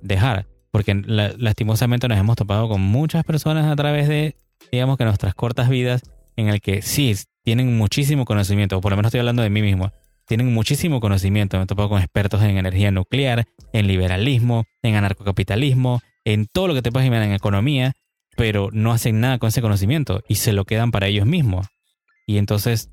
dejar, 0.00 0.46
porque 0.72 0.94
lastimosamente 1.04 2.08
nos 2.08 2.18
hemos 2.18 2.36
topado 2.36 2.68
con 2.68 2.80
muchas 2.80 3.24
personas 3.24 3.70
a 3.70 3.76
través 3.76 4.08
de, 4.08 4.36
digamos 4.72 4.96
que 4.96 5.04
nuestras 5.04 5.34
cortas 5.34 5.68
vidas, 5.68 6.02
en 6.34 6.48
el 6.48 6.60
que 6.60 6.80
sí, 6.82 7.14
tienen 7.44 7.76
muchísimo 7.76 8.24
conocimiento, 8.24 8.78
o 8.78 8.80
por 8.80 8.90
lo 8.90 8.96
menos 8.96 9.10
estoy 9.10 9.20
hablando 9.20 9.42
de 9.42 9.50
mí 9.50 9.60
mismo, 9.60 9.92
tienen 10.26 10.52
muchísimo 10.54 10.98
conocimiento. 11.00 11.58
Me 11.58 11.64
he 11.64 11.66
topado 11.66 11.90
con 11.90 12.00
expertos 12.00 12.42
en 12.42 12.56
energía 12.56 12.90
nuclear, 12.90 13.44
en 13.74 13.86
liberalismo, 13.86 14.64
en 14.82 14.94
anarcocapitalismo, 14.94 16.00
en 16.24 16.46
todo 16.46 16.68
lo 16.68 16.74
que 16.74 16.80
te 16.80 16.90
puedes 16.90 17.06
imaginar 17.06 17.28
en 17.28 17.34
economía, 17.34 17.92
pero 18.36 18.70
no 18.72 18.92
hacen 18.92 19.20
nada 19.20 19.38
con 19.38 19.48
ese 19.48 19.60
conocimiento 19.60 20.22
y 20.26 20.36
se 20.36 20.54
lo 20.54 20.64
quedan 20.64 20.90
para 20.90 21.06
ellos 21.06 21.26
mismos. 21.26 21.66
Y 22.26 22.38
entonces, 22.38 22.90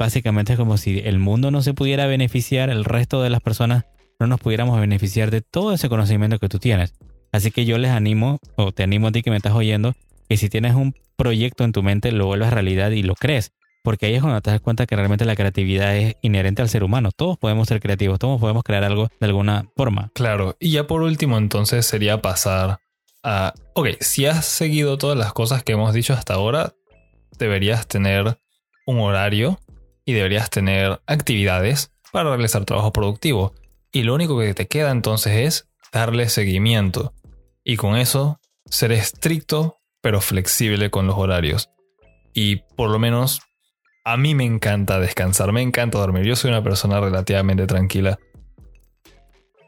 básicamente 0.00 0.54
es 0.54 0.58
como 0.58 0.78
si 0.78 0.98
el 0.98 1.20
mundo 1.20 1.52
no 1.52 1.62
se 1.62 1.74
pudiera 1.74 2.06
beneficiar, 2.06 2.70
el 2.70 2.84
resto 2.84 3.22
de 3.22 3.30
las 3.30 3.40
personas 3.40 3.84
no 4.18 4.26
nos 4.26 4.40
pudiéramos 4.40 4.80
beneficiar 4.80 5.30
de 5.30 5.40
todo 5.40 5.72
ese 5.72 5.88
conocimiento 5.88 6.38
que 6.38 6.48
tú 6.48 6.58
tienes. 6.58 6.94
Así 7.32 7.50
que 7.50 7.64
yo 7.64 7.78
les 7.78 7.90
animo, 7.90 8.38
o 8.56 8.72
te 8.72 8.84
animo 8.84 9.08
a 9.08 9.12
ti 9.12 9.22
que 9.22 9.30
me 9.30 9.36
estás 9.36 9.54
oyendo, 9.54 9.94
que 10.28 10.36
si 10.36 10.48
tienes 10.48 10.74
un 10.74 10.94
proyecto 11.16 11.64
en 11.64 11.72
tu 11.72 11.82
mente, 11.82 12.12
lo 12.12 12.26
vuelvas 12.26 12.52
realidad 12.52 12.90
y 12.90 13.02
lo 13.02 13.14
crees. 13.14 13.52
Porque 13.82 14.06
ahí 14.06 14.14
es 14.14 14.22
cuando 14.22 14.40
te 14.40 14.50
das 14.50 14.60
cuenta 14.60 14.86
que 14.86 14.96
realmente 14.96 15.24
la 15.24 15.36
creatividad 15.36 15.94
es 15.96 16.14
inherente 16.22 16.62
al 16.62 16.70
ser 16.70 16.84
humano. 16.84 17.10
Todos 17.14 17.36
podemos 17.36 17.68
ser 17.68 17.80
creativos, 17.80 18.18
todos 18.18 18.40
podemos 18.40 18.62
crear 18.62 18.82
algo 18.84 19.08
de 19.20 19.26
alguna 19.26 19.66
forma. 19.76 20.10
Claro, 20.14 20.56
y 20.58 20.70
ya 20.70 20.86
por 20.86 21.02
último 21.02 21.36
entonces 21.36 21.84
sería 21.84 22.22
pasar 22.22 22.78
a, 23.22 23.52
ok, 23.74 23.88
si 24.00 24.26
has 24.26 24.46
seguido 24.46 24.96
todas 24.96 25.18
las 25.18 25.32
cosas 25.32 25.62
que 25.62 25.72
hemos 25.72 25.92
dicho 25.92 26.14
hasta 26.14 26.34
ahora, 26.34 26.72
deberías 27.38 27.86
tener 27.86 28.38
un 28.86 29.00
horario 29.00 29.58
y 30.04 30.12
deberías 30.12 30.50
tener 30.50 31.00
actividades 31.06 31.92
para 32.12 32.30
realizar 32.30 32.64
trabajo 32.64 32.92
productivo. 32.92 33.54
Y 33.94 34.02
lo 34.02 34.12
único 34.12 34.36
que 34.40 34.54
te 34.54 34.66
queda 34.66 34.90
entonces 34.90 35.32
es 35.36 35.68
darle 35.92 36.28
seguimiento. 36.28 37.14
Y 37.62 37.76
con 37.76 37.96
eso, 37.96 38.40
ser 38.66 38.90
estricto 38.90 39.78
pero 40.02 40.20
flexible 40.20 40.90
con 40.90 41.06
los 41.06 41.16
horarios. 41.16 41.70
Y 42.34 42.56
por 42.74 42.90
lo 42.90 42.98
menos 42.98 43.40
a 44.04 44.16
mí 44.16 44.34
me 44.34 44.44
encanta 44.44 44.98
descansar, 44.98 45.52
me 45.52 45.62
encanta 45.62 45.98
dormir. 45.98 46.24
Yo 46.24 46.34
soy 46.34 46.50
una 46.50 46.64
persona 46.64 47.00
relativamente 47.00 47.68
tranquila. 47.68 48.18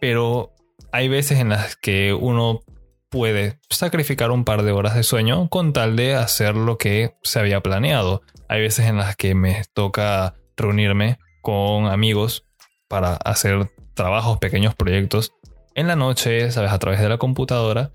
Pero 0.01 0.53
hay 0.91 1.07
veces 1.07 1.39
en 1.39 1.51
las 1.51 1.77
que 1.77 2.13
uno 2.13 2.63
puede 3.09 3.61
sacrificar 3.71 4.33
un 4.33 4.45
par 4.45 4.65
de 4.65 4.73
horas 4.73 4.97
de 4.97 5.05
sueño 5.05 5.49
con 5.49 5.73
tal 5.73 5.95
de 5.95 6.17
hacer 6.17 6.57
lo 6.57 6.79
que 6.79 7.15
se 7.23 7.39
había 7.39 7.61
planeado. 7.61 8.23
Hay 8.49 8.61
veces 8.61 8.87
en 8.87 8.97
las 8.97 9.15
que 9.15 9.37
me 9.37 9.63
toca 9.73 10.35
reunirme 10.57 11.21
con 11.43 11.87
amigos 11.87 12.45
para 12.89 13.15
hacer 13.15 13.71
trabajos, 13.97 14.39
pequeños 14.39 14.77
proyectos 14.77 15.33
en 15.75 15.89
la 15.89 15.97
noche, 15.97 16.53
sabes, 16.53 16.71
a 16.71 16.79
través 16.79 17.01
de 17.01 17.09
la 17.09 17.19
computadora. 17.19 17.91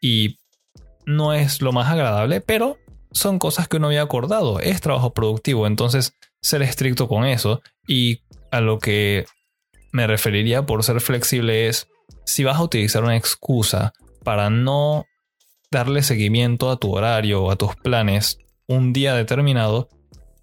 Y 0.00 0.38
no 1.04 1.34
es 1.34 1.60
lo 1.60 1.72
más 1.72 1.90
agradable, 1.90 2.40
pero 2.40 2.78
son 3.12 3.38
cosas 3.38 3.68
que 3.68 3.76
uno 3.76 3.88
había 3.88 4.02
acordado, 4.02 4.60
es 4.60 4.80
trabajo 4.80 5.12
productivo, 5.12 5.66
entonces 5.66 6.14
ser 6.40 6.62
estricto 6.62 7.08
con 7.08 7.26
eso. 7.26 7.60
Y 7.86 8.22
a 8.50 8.60
lo 8.60 8.78
que 8.78 9.26
me 9.92 10.06
referiría 10.06 10.64
por 10.64 10.82
ser 10.84 11.00
flexible 11.00 11.68
es 11.68 11.88
si 12.24 12.44
vas 12.44 12.56
a 12.56 12.62
utilizar 12.62 13.02
una 13.02 13.16
excusa 13.16 13.92
para 14.24 14.50
no 14.50 15.04
darle 15.70 16.02
seguimiento 16.02 16.70
a 16.70 16.76
tu 16.76 16.92
horario 16.92 17.42
o 17.42 17.50
a 17.50 17.56
tus 17.56 17.76
planes 17.76 18.38
un 18.66 18.92
día 18.92 19.14
determinado, 19.14 19.88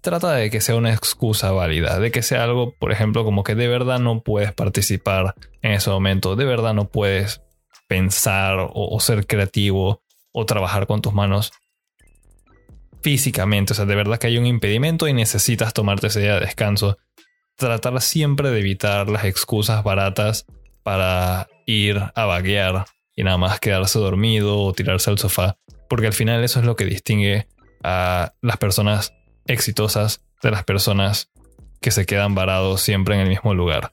trata 0.00 0.32
de 0.34 0.50
que 0.50 0.60
sea 0.60 0.76
una 0.76 0.92
excusa 0.92 1.52
válida, 1.52 1.98
de 1.98 2.10
que 2.10 2.22
sea 2.22 2.44
algo, 2.44 2.74
por 2.78 2.92
ejemplo, 2.92 3.24
como 3.24 3.44
que 3.44 3.54
de 3.54 3.68
verdad 3.68 3.98
no 3.98 4.22
puedes 4.22 4.52
participar 4.52 5.34
en 5.62 5.72
ese 5.72 5.90
momento, 5.90 6.36
de 6.36 6.44
verdad 6.44 6.74
no 6.74 6.88
puedes 6.88 7.42
pensar 7.88 8.58
o, 8.60 9.00
ser 9.00 9.26
creativo 9.26 10.02
o 10.32 10.46
trabajar 10.46 10.86
con 10.86 11.00
tus 11.00 11.14
manos 11.14 11.52
físicamente, 13.02 13.72
o 13.72 13.76
sea, 13.76 13.86
de 13.86 13.94
verdad 13.94 14.18
que 14.18 14.26
hay 14.26 14.38
un 14.38 14.46
impedimento 14.46 15.08
y 15.08 15.12
necesitas 15.12 15.72
tomarte 15.72 16.08
ese 16.08 16.20
día 16.20 16.34
de 16.34 16.40
descanso. 16.40 16.98
Tratar 17.56 18.00
siempre 18.00 18.50
de 18.50 18.60
evitar 18.60 19.08
las 19.08 19.24
excusas 19.24 19.82
baratas 19.82 20.46
para 20.82 21.48
ir 21.66 22.00
a 22.14 22.24
vaguear 22.24 22.86
y 23.16 23.24
nada 23.24 23.36
más 23.36 23.58
quedarse 23.58 23.98
dormido 23.98 24.60
o 24.60 24.72
tirarse 24.72 25.10
al 25.10 25.18
sofá, 25.18 25.58
porque 25.88 26.06
al 26.06 26.12
final 26.12 26.44
eso 26.44 26.60
es 26.60 26.66
lo 26.66 26.76
que 26.76 26.84
distingue 26.84 27.48
a 27.82 28.32
las 28.42 28.58
personas 28.58 29.12
exitosas 29.48 30.22
de 30.42 30.50
las 30.50 30.64
personas 30.64 31.30
que 31.80 31.90
se 31.90 32.06
quedan 32.06 32.34
varados 32.34 32.80
siempre 32.80 33.14
en 33.14 33.22
el 33.22 33.28
mismo 33.28 33.54
lugar. 33.54 33.92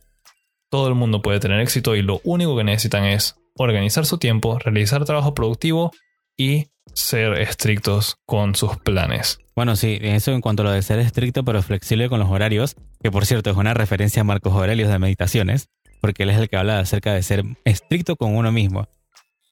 Todo 0.70 0.88
el 0.88 0.96
mundo 0.96 1.22
puede 1.22 1.40
tener 1.40 1.60
éxito 1.62 1.96
y 1.96 2.02
lo 2.02 2.22
único 2.24 2.56
que 2.58 2.64
necesitan 2.64 3.06
es 3.06 3.36
organizar 3.56 4.06
su 4.06 4.18
tiempo, 4.18 4.60
realizar 4.60 5.06
trabajo 5.06 5.34
productivo 5.34 5.92
y 6.38 6.68
ser 6.94 7.34
estrictos 7.40 8.18
con 8.26 8.56
sus 8.56 8.78
planes. 8.78 9.40
Bueno, 9.56 9.76
sí, 9.76 9.98
eso 10.02 10.34
en 10.34 10.42
cuanto 10.42 10.64
a 10.64 10.66
lo 10.66 10.72
de 10.72 10.82
ser 10.82 11.00
estricto 11.00 11.44
pero 11.46 11.62
flexible 11.62 12.10
con 12.10 12.20
los 12.20 12.30
horarios, 12.30 12.76
que 13.02 13.12
por 13.12 13.26
cierto 13.26 13.50
es 13.50 13.58
una 13.58 13.74
referencia 13.74 14.22
a 14.22 14.26
Marcos 14.26 14.54
Aurelius 14.54 14.90
de 14.90 15.00
Meditaciones, 15.00 15.70
porque 16.02 16.24
él 16.24 16.30
es 16.30 16.38
el 16.38 16.50
que 16.50 16.58
habla 16.58 16.80
acerca 16.80 17.14
de 17.14 17.24
ser 17.24 17.44
estricto 17.64 18.16
con 18.16 18.36
uno 18.36 18.52
mismo. 18.52 18.88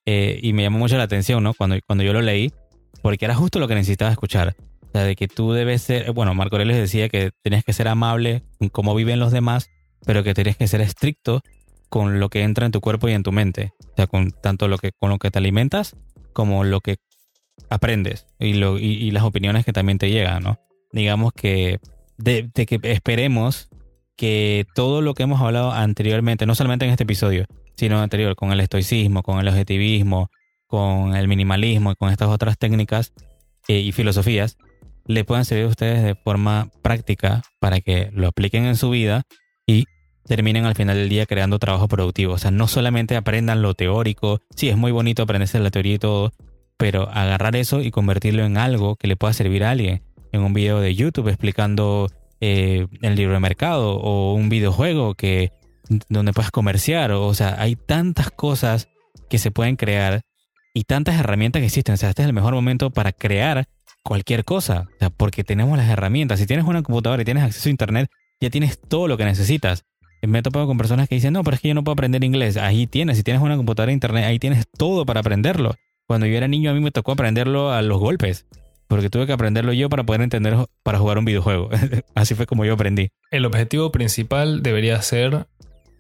Eh, 0.05 0.39
y 0.41 0.51
me 0.51 0.63
llamó 0.63 0.79
mucho 0.79 0.97
la 0.97 1.03
atención, 1.03 1.41
¿no? 1.41 1.53
Cuando, 1.53 1.77
cuando 1.87 2.03
yo 2.03 2.11
lo 2.11 2.21
leí, 2.21 2.51
porque 3.01 3.25
era 3.25 3.35
justo 3.35 3.59
lo 3.59 3.67
que 3.67 3.75
necesitaba 3.75 4.11
escuchar. 4.11 4.55
O 4.93 4.95
sea, 4.95 5.05
de 5.05 5.15
que 5.15 5.27
tú 5.27 5.53
debes 5.53 5.81
ser, 5.81 6.11
bueno, 6.11 6.35
Marco 6.35 6.55
Aurelius 6.55 6.77
decía 6.77 7.09
que 7.09 7.31
tenías 7.41 7.63
que 7.63 7.73
ser 7.73 7.87
amable 7.87 8.43
con 8.59 8.69
cómo 8.69 8.93
viven 8.93 9.19
los 9.19 9.31
demás, 9.31 9.71
pero 10.05 10.23
que 10.23 10.35
tenías 10.35 10.55
que 10.55 10.67
ser 10.67 10.81
estricto 10.81 11.41
con 11.89 12.19
lo 12.19 12.29
que 12.29 12.43
entra 12.43 12.67
en 12.67 12.71
tu 12.71 12.79
cuerpo 12.79 13.09
y 13.09 13.13
en 13.13 13.23
tu 13.23 13.31
mente. 13.31 13.73
O 13.79 13.95
sea, 13.95 14.05
con 14.05 14.29
tanto 14.29 14.67
lo 14.67 14.77
que, 14.77 14.91
con 14.91 15.09
lo 15.09 15.17
que 15.17 15.31
te 15.31 15.39
alimentas 15.39 15.95
como 16.31 16.63
lo 16.63 16.79
que 16.79 16.97
aprendes 17.71 18.27
y, 18.37 18.53
lo, 18.53 18.77
y, 18.77 19.09
las 19.09 19.23
opiniones 19.23 19.65
que 19.65 19.73
también 19.73 19.97
te 19.97 20.11
llegan, 20.11 20.43
¿no? 20.43 20.59
Digamos 20.91 21.33
que 21.33 21.79
de, 22.19 22.51
que 22.53 22.79
esperemos 22.83 23.69
que 24.15 24.67
todo 24.75 25.01
lo 25.01 25.15
que 25.15 25.23
hemos 25.23 25.41
hablado 25.41 25.71
anteriormente, 25.71 26.45
no 26.45 26.53
solamente 26.53 26.85
en 26.85 26.91
este 26.91 27.03
episodio, 27.03 27.45
sino 27.75 27.99
anterior, 27.99 28.35
con 28.35 28.51
el 28.51 28.59
estoicismo, 28.59 29.23
con 29.23 29.39
el 29.39 29.47
objetivismo, 29.47 30.29
con 30.67 31.15
el 31.15 31.27
minimalismo 31.27 31.91
y 31.91 31.95
con 31.95 32.11
estas 32.11 32.29
otras 32.29 32.59
técnicas 32.59 33.11
eh, 33.67 33.79
y 33.79 33.91
filosofías, 33.91 34.57
le 35.05 35.25
puedan 35.25 35.45
servir 35.45 35.65
a 35.65 35.69
ustedes 35.69 36.03
de 36.03 36.15
forma 36.15 36.69
práctica 36.81 37.41
para 37.59 37.81
que 37.81 38.09
lo 38.13 38.27
apliquen 38.27 38.65
en 38.65 38.75
su 38.75 38.89
vida 38.89 39.23
y 39.67 39.85
terminen 40.25 40.65
al 40.65 40.75
final 40.75 40.97
del 40.97 41.09
día 41.09 41.25
creando 41.25 41.59
trabajo 41.59 41.87
productivo. 41.87 42.33
O 42.33 42.37
sea, 42.37 42.51
no 42.51 42.67
solamente 42.67 43.15
aprendan 43.15 43.61
lo 43.61 43.73
teórico, 43.73 44.39
sí, 44.55 44.69
es 44.69 44.77
muy 44.77 44.91
bonito 44.91 45.23
aprenderse 45.23 45.59
la 45.59 45.71
teoría 45.71 45.95
y 45.95 45.99
todo, 45.99 46.31
pero 46.77 47.09
agarrar 47.09 47.55
eso 47.55 47.81
y 47.81 47.91
convertirlo 47.91 48.45
en 48.45 48.57
algo 48.57 48.95
que 48.95 49.07
le 49.07 49.15
pueda 49.15 49.33
servir 49.33 49.63
a 49.63 49.71
alguien. 49.71 50.01
En 50.31 50.41
un 50.41 50.53
video 50.53 50.79
de 50.79 50.95
YouTube 50.95 51.27
explicando 51.27 52.09
eh, 52.41 52.87
el 53.01 53.15
libro 53.15 53.35
de 53.35 53.39
mercado 53.39 53.95
o 53.95 54.33
un 54.33 54.49
videojuego 54.49 55.13
que, 55.13 55.51
donde 56.09 56.33
puedas 56.33 56.51
comerciar. 56.51 57.11
O 57.11 57.33
sea, 57.33 57.55
hay 57.59 57.75
tantas 57.75 58.31
cosas 58.31 58.89
que 59.29 59.37
se 59.37 59.51
pueden 59.51 59.75
crear 59.75 60.21
y 60.73 60.85
tantas 60.85 61.19
herramientas 61.19 61.59
que 61.59 61.67
existen. 61.67 61.93
O 61.93 61.97
sea, 61.97 62.09
este 62.09 62.23
es 62.23 62.27
el 62.27 62.33
mejor 62.33 62.53
momento 62.53 62.89
para 62.89 63.11
crear 63.11 63.67
cualquier 64.03 64.45
cosa. 64.45 64.89
O 64.95 64.99
sea, 64.99 65.09
porque 65.09 65.43
tenemos 65.43 65.77
las 65.77 65.89
herramientas. 65.89 66.39
Si 66.39 66.45
tienes 66.45 66.65
una 66.65 66.83
computadora 66.83 67.21
y 67.21 67.25
tienes 67.25 67.43
acceso 67.43 67.69
a 67.69 67.71
Internet, 67.71 68.09
ya 68.39 68.49
tienes 68.49 68.79
todo 68.79 69.07
lo 69.07 69.17
que 69.17 69.25
necesitas. 69.25 69.85
Me 70.21 70.39
he 70.39 70.41
topado 70.41 70.67
con 70.67 70.77
personas 70.77 71.09
que 71.09 71.15
dicen, 71.15 71.33
no, 71.33 71.43
pero 71.43 71.55
es 71.55 71.61
que 71.61 71.69
yo 71.69 71.73
no 71.73 71.83
puedo 71.83 71.93
aprender 71.93 72.23
inglés. 72.23 72.57
Ahí 72.57 72.87
tienes, 72.87 73.17
si 73.17 73.23
tienes 73.23 73.41
una 73.41 73.57
computadora 73.57 73.87
de 73.87 73.93
Internet, 73.93 74.25
ahí 74.25 74.39
tienes 74.39 74.65
todo 74.77 75.05
para 75.05 75.19
aprenderlo. 75.19 75.75
Cuando 76.07 76.27
yo 76.27 76.37
era 76.37 76.47
niño 76.47 76.71
a 76.71 76.73
mí 76.73 76.79
me 76.79 76.91
tocó 76.91 77.13
aprenderlo 77.13 77.71
a 77.71 77.81
los 77.81 77.99
golpes. 77.99 78.45
porque 78.87 79.09
tuve 79.09 79.25
que 79.25 79.33
aprenderlo 79.33 79.73
yo 79.73 79.89
para 79.89 80.03
poder 80.03 80.21
entender 80.21 80.55
para 80.83 80.99
jugar 80.99 81.17
un 81.17 81.25
videojuego. 81.25 81.69
Así 82.15 82.35
fue 82.35 82.45
como 82.45 82.63
yo 82.63 82.73
aprendí. 82.73 83.09
El 83.31 83.45
objetivo 83.45 83.91
principal 83.91 84.61
debería 84.61 85.01
ser 85.01 85.47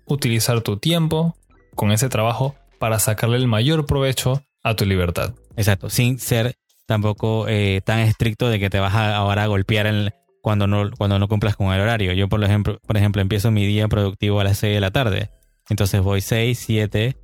utilizar 0.05 0.61
tu 0.61 0.77
tiempo 0.77 1.35
con 1.75 1.91
ese 1.91 2.09
trabajo 2.09 2.55
para 2.79 2.99
sacarle 2.99 3.37
el 3.37 3.47
mayor 3.47 3.85
provecho 3.85 4.43
a 4.63 4.75
tu 4.75 4.85
libertad. 4.85 5.33
Exacto, 5.55 5.89
sin 5.89 6.19
ser 6.19 6.55
tampoco 6.85 7.47
eh, 7.47 7.81
tan 7.85 7.99
estricto 7.99 8.49
de 8.49 8.59
que 8.59 8.69
te 8.69 8.79
vas 8.79 8.93
a 8.93 9.15
ahora 9.15 9.43
a 9.43 9.47
golpear 9.47 10.13
cuando, 10.41 10.67
no, 10.67 10.91
cuando 10.97 11.19
no 11.19 11.27
cumplas 11.27 11.55
con 11.55 11.73
el 11.73 11.81
horario. 11.81 12.13
Yo, 12.13 12.27
por 12.27 12.43
ejemplo, 12.43 12.79
por 12.85 12.97
ejemplo, 12.97 13.21
empiezo 13.21 13.51
mi 13.51 13.65
día 13.65 13.87
productivo 13.87 14.39
a 14.39 14.43
las 14.43 14.57
6 14.57 14.73
de 14.73 14.81
la 14.81 14.91
tarde. 14.91 15.29
Entonces 15.69 16.01
voy 16.01 16.21
6, 16.21 16.59
7, 16.59 17.15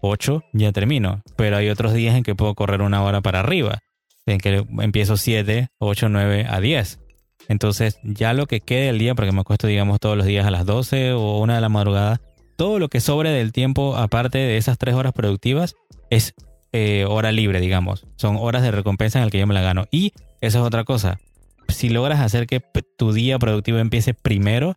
8, 0.00 0.44
ya 0.54 0.72
termino. 0.72 1.22
Pero 1.36 1.58
hay 1.58 1.68
otros 1.68 1.92
días 1.92 2.16
en 2.16 2.22
que 2.22 2.34
puedo 2.34 2.54
correr 2.54 2.80
una 2.80 3.02
hora 3.02 3.20
para 3.20 3.40
arriba. 3.40 3.80
En 4.24 4.38
que 4.38 4.64
empiezo 4.80 5.16
7, 5.16 5.68
8, 5.78 6.08
9 6.08 6.46
a 6.48 6.60
10. 6.60 7.00
Entonces 7.48 7.98
ya 8.02 8.32
lo 8.32 8.46
que 8.46 8.60
quede 8.60 8.86
del 8.86 8.98
día, 8.98 9.14
porque 9.14 9.32
me 9.32 9.40
acuesto 9.40 9.66
digamos 9.66 10.00
todos 10.00 10.16
los 10.16 10.26
días 10.26 10.46
a 10.46 10.50
las 10.50 10.64
12 10.64 11.12
o 11.12 11.38
1 11.40 11.54
de 11.54 11.60
la 11.60 11.68
madrugada, 11.68 12.20
todo 12.56 12.78
lo 12.78 12.88
que 12.88 13.00
sobre 13.00 13.30
del 13.30 13.52
tiempo 13.52 13.96
aparte 13.96 14.38
de 14.38 14.56
esas 14.56 14.78
3 14.78 14.94
horas 14.94 15.12
productivas 15.12 15.74
es 16.10 16.34
eh, 16.72 17.04
hora 17.08 17.32
libre, 17.32 17.60
digamos. 17.60 18.06
Son 18.16 18.36
horas 18.36 18.62
de 18.62 18.70
recompensa 18.70 19.18
en 19.18 19.24
el 19.24 19.30
que 19.30 19.38
yo 19.38 19.46
me 19.46 19.54
la 19.54 19.60
gano. 19.60 19.86
Y 19.90 20.12
eso 20.40 20.60
es 20.60 20.64
otra 20.64 20.84
cosa. 20.84 21.20
Si 21.68 21.88
logras 21.88 22.20
hacer 22.20 22.46
que 22.46 22.60
tu 22.98 23.12
día 23.12 23.38
productivo 23.38 23.78
empiece 23.78 24.14
primero 24.14 24.76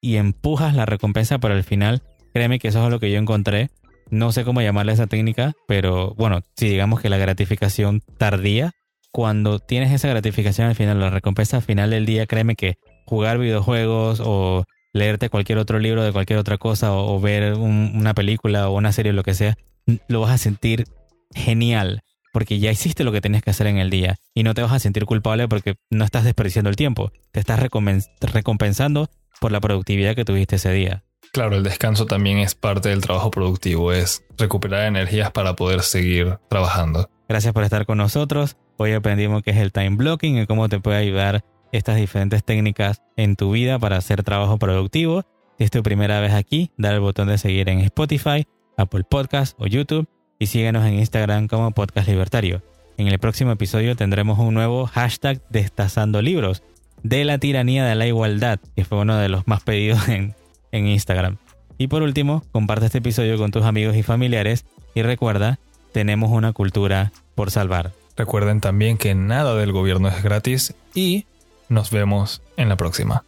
y 0.00 0.16
empujas 0.16 0.74
la 0.74 0.86
recompensa 0.86 1.38
para 1.38 1.54
el 1.54 1.64
final, 1.64 2.02
créeme 2.32 2.58
que 2.58 2.68
eso 2.68 2.84
es 2.84 2.90
lo 2.90 3.00
que 3.00 3.10
yo 3.10 3.18
encontré. 3.18 3.70
No 4.10 4.32
sé 4.32 4.44
cómo 4.44 4.60
llamarle 4.60 4.92
esa 4.92 5.06
técnica, 5.06 5.52
pero 5.66 6.14
bueno, 6.16 6.40
si 6.56 6.68
digamos 6.68 7.00
que 7.00 7.08
la 7.08 7.18
gratificación 7.18 8.02
tardía, 8.18 8.72
cuando 9.10 9.58
tienes 9.58 9.92
esa 9.92 10.08
gratificación 10.08 10.68
al 10.68 10.74
final, 10.74 11.00
la 11.00 11.10
recompensa 11.10 11.58
al 11.58 11.62
final 11.62 11.90
del 11.90 12.06
día, 12.06 12.26
créeme 12.26 12.56
que 12.56 12.76
jugar 13.06 13.38
videojuegos 13.38 14.20
o 14.24 14.64
leerte 14.92 15.30
cualquier 15.30 15.58
otro 15.58 15.78
libro 15.78 16.02
de 16.02 16.12
cualquier 16.12 16.38
otra 16.38 16.58
cosa 16.58 16.92
o, 16.92 17.20
ver 17.20 17.54
una 17.54 18.14
película 18.14 18.68
o 18.68 18.76
una 18.76 18.92
serie 18.92 19.12
o 19.12 19.14
lo 19.14 19.22
que 19.22 19.34
sea, 19.34 19.56
lo 20.08 20.20
vas 20.20 20.32
a 20.32 20.38
sentir 20.38 20.84
genial, 21.34 22.02
porque 22.32 22.58
ya 22.58 22.70
hiciste 22.70 23.04
lo 23.04 23.12
que 23.12 23.20
tenías 23.20 23.42
que 23.42 23.50
hacer 23.50 23.66
en 23.66 23.78
el 23.78 23.90
día 23.90 24.16
y 24.34 24.42
no 24.42 24.54
te 24.54 24.62
vas 24.62 24.72
a 24.72 24.78
sentir 24.78 25.04
culpable 25.04 25.48
porque 25.48 25.76
no 25.90 26.04
estás 26.04 26.24
desperdiciando 26.24 26.70
el 26.70 26.76
tiempo, 26.76 27.12
te 27.30 27.40
estás 27.40 27.60
recompensando 27.60 29.10
por 29.40 29.52
la 29.52 29.60
productividad 29.60 30.14
que 30.14 30.24
tuviste 30.24 30.56
ese 30.56 30.72
día. 30.72 31.04
Claro, 31.32 31.56
el 31.56 31.62
descanso 31.62 32.06
también 32.06 32.38
es 32.38 32.54
parte 32.54 32.88
del 32.88 33.00
trabajo 33.00 33.30
productivo, 33.30 33.92
es 33.92 34.24
recuperar 34.36 34.86
energías 34.86 35.30
para 35.30 35.56
poder 35.56 35.82
seguir 35.82 36.38
trabajando. 36.48 37.08
Gracias 37.28 37.54
por 37.54 37.64
estar 37.64 37.86
con 37.86 37.98
nosotros. 37.98 38.56
Hoy 38.76 38.92
aprendimos 38.92 39.42
qué 39.42 39.52
es 39.52 39.56
el 39.56 39.72
time 39.72 39.96
blocking 39.96 40.38
y 40.38 40.46
cómo 40.46 40.68
te 40.68 40.80
puede 40.80 40.98
ayudar 40.98 41.44
estas 41.72 41.96
diferentes 41.96 42.44
técnicas 42.44 43.02
en 43.16 43.36
tu 43.36 43.52
vida 43.52 43.78
para 43.78 43.96
hacer 43.96 44.22
trabajo 44.22 44.58
productivo. 44.58 45.22
Si 45.58 45.64
es 45.64 45.70
tu 45.70 45.82
primera 45.82 46.20
vez 46.20 46.32
aquí, 46.32 46.70
dale 46.76 46.96
el 46.96 47.00
botón 47.00 47.28
de 47.28 47.38
seguir 47.38 47.68
en 47.70 47.80
Spotify, 47.80 48.46
Apple 48.76 49.04
Podcast 49.08 49.56
o 49.58 49.66
YouTube 49.66 50.06
y 50.42 50.46
síguenos 50.46 50.84
en 50.84 50.94
Instagram 50.94 51.46
como 51.46 51.70
Podcast 51.70 52.08
Libertario. 52.08 52.62
En 52.98 53.06
el 53.06 53.20
próximo 53.20 53.52
episodio 53.52 53.94
tendremos 53.94 54.40
un 54.40 54.54
nuevo 54.54 54.86
hashtag 54.86 55.40
destazando 55.50 56.20
libros 56.20 56.64
de 57.04 57.24
la 57.24 57.38
tiranía 57.38 57.84
de 57.84 57.94
la 57.94 58.08
igualdad, 58.08 58.58
que 58.74 58.84
fue 58.84 58.98
uno 58.98 59.16
de 59.18 59.28
los 59.28 59.46
más 59.46 59.62
pedidos 59.62 60.08
en, 60.08 60.34
en 60.72 60.88
Instagram. 60.88 61.36
Y 61.78 61.86
por 61.86 62.02
último, 62.02 62.42
comparte 62.50 62.86
este 62.86 62.98
episodio 62.98 63.38
con 63.38 63.52
tus 63.52 63.62
amigos 63.62 63.94
y 63.94 64.02
familiares 64.02 64.64
y 64.96 65.02
recuerda, 65.02 65.60
tenemos 65.92 66.32
una 66.32 66.52
cultura 66.52 67.12
por 67.36 67.52
salvar. 67.52 67.92
Recuerden 68.16 68.60
también 68.60 68.98
que 68.98 69.14
nada 69.14 69.54
del 69.54 69.70
gobierno 69.70 70.08
es 70.08 70.24
gratis 70.24 70.74
y 70.92 71.24
nos 71.68 71.92
vemos 71.92 72.42
en 72.56 72.68
la 72.68 72.76
próxima. 72.76 73.22